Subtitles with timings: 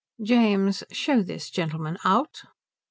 [0.23, 2.41] "James, show this gentleman out."